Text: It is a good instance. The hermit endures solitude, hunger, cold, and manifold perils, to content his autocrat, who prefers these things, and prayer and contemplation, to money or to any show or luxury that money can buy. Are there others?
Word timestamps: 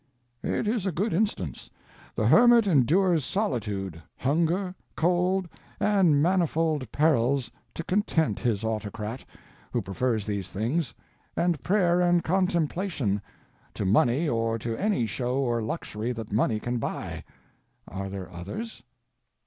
It 0.41 0.67
is 0.67 0.87
a 0.87 0.91
good 0.91 1.13
instance. 1.13 1.69
The 2.15 2.25
hermit 2.25 2.65
endures 2.65 3.23
solitude, 3.23 4.01
hunger, 4.17 4.73
cold, 4.95 5.47
and 5.79 6.19
manifold 6.23 6.91
perils, 6.91 7.51
to 7.75 7.83
content 7.83 8.39
his 8.39 8.63
autocrat, 8.63 9.23
who 9.71 9.79
prefers 9.79 10.25
these 10.25 10.49
things, 10.49 10.95
and 11.37 11.61
prayer 11.61 12.01
and 12.01 12.23
contemplation, 12.23 13.21
to 13.75 13.85
money 13.85 14.27
or 14.27 14.57
to 14.57 14.75
any 14.75 15.05
show 15.05 15.37
or 15.37 15.61
luxury 15.61 16.11
that 16.13 16.33
money 16.33 16.59
can 16.59 16.79
buy. 16.79 17.23
Are 17.87 18.09
there 18.09 18.31
others? 18.33 18.81